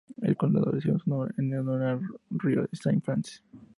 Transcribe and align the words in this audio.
El 0.23 0.35
condado 0.35 0.71
recibe 0.71 0.97
su 0.97 1.11
nombre 1.11 1.31
en 1.37 1.53
honor 1.59 1.83
al 1.83 1.99
río 2.31 2.67
Saint 2.73 3.03
Francis. 3.05 3.43